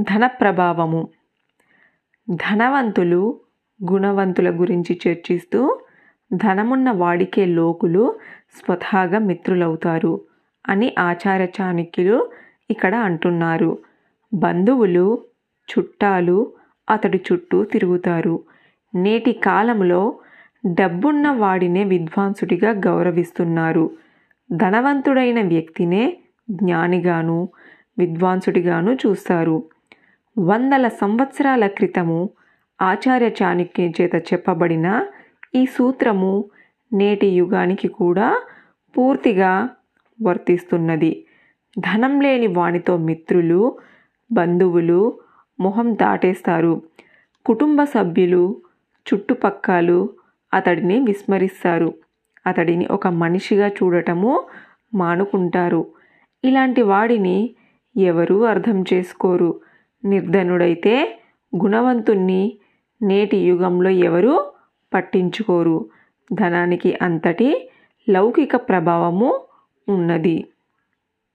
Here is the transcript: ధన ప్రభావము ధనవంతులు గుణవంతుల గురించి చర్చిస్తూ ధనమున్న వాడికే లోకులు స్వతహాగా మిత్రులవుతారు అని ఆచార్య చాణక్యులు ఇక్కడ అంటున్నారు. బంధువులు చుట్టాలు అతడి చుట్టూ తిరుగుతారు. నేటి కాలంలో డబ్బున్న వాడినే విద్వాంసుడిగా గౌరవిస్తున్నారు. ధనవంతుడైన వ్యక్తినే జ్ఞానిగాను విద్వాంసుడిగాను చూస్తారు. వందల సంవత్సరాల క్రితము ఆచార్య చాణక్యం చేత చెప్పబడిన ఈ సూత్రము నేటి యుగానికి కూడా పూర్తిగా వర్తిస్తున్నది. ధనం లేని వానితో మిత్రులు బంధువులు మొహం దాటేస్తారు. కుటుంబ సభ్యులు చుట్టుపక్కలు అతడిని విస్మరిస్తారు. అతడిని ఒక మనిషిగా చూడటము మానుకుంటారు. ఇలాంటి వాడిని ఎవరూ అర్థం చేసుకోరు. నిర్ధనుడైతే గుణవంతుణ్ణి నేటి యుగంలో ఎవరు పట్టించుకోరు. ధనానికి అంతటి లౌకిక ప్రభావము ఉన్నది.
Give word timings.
ధన 0.00 0.26
ప్రభావము 0.26 1.08
ధనవంతులు 2.34 3.40
గుణవంతుల 3.92 4.50
గురించి 4.50 5.00
చర్చిస్తూ 5.08 5.80
ధనమున్న 6.34 6.90
వాడికే 6.90 7.46
లోకులు 7.46 8.14
స్వతహాగా 8.56 9.18
మిత్రులవుతారు 9.18 10.20
అని 10.68 10.94
ఆచార్య 10.98 11.46
చాణక్యులు 11.60 12.30
ఇక్కడ 12.70 12.94
అంటున్నారు. 12.94 13.78
బంధువులు 14.34 15.22
చుట్టాలు 15.68 16.52
అతడి 16.90 17.20
చుట్టూ 17.32 17.64
తిరుగుతారు. 17.64 18.42
నేటి 18.94 19.32
కాలంలో 19.32 20.18
డబ్బున్న 20.66 21.30
వాడినే 21.30 21.84
విద్వాంసుడిగా 21.84 22.70
గౌరవిస్తున్నారు. 22.70 23.90
ధనవంతుడైన 24.52 25.42
వ్యక్తినే 25.42 26.16
జ్ఞానిగాను 26.50 27.48
విద్వాంసుడిగాను 27.98 28.92
చూస్తారు. 28.92 29.64
వందల 30.38 30.88
సంవత్సరాల 30.88 31.66
క్రితము 31.66 32.30
ఆచార్య 32.82 33.30
చాణక్యం 33.42 33.92
చేత 34.00 34.14
చెప్పబడిన 34.14 35.06
ఈ 35.54 35.66
సూత్రము 35.66 36.44
నేటి 36.92 37.26
యుగానికి 37.26 37.88
కూడా 37.88 38.42
పూర్తిగా 38.96 39.68
వర్తిస్తున్నది. 40.22 41.26
ధనం 41.78 42.20
లేని 42.20 42.46
వానితో 42.46 42.96
మిత్రులు 42.96 43.78
బంధువులు 44.32 45.18
మొహం 45.60 45.94
దాటేస్తారు. 45.94 46.82
కుటుంబ 47.46 47.84
సభ్యులు 47.84 48.56
చుట్టుపక్కలు 49.06 50.10
అతడిని 50.54 51.00
విస్మరిస్తారు. 51.00 51.94
అతడిని 52.46 52.86
ఒక 52.86 53.06
మనిషిగా 53.06 53.68
చూడటము 53.68 54.44
మానుకుంటారు. 54.94 55.86
ఇలాంటి 56.44 56.82
వాడిని 56.82 57.54
ఎవరూ 57.96 58.42
అర్థం 58.44 58.84
చేసుకోరు. 58.92 59.60
నిర్ధనుడైతే 60.04 61.20
గుణవంతుణ్ణి 61.62 62.58
నేటి 63.02 63.36
యుగంలో 63.36 63.90
ఎవరు 63.90 64.52
పట్టించుకోరు. 64.94 65.86
ధనానికి 66.32 66.98
అంతటి 67.02 67.70
లౌకిక 68.08 68.56
ప్రభావము 68.56 69.40
ఉన్నది. 69.88 70.44